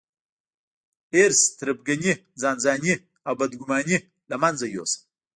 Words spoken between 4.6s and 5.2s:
يوسم.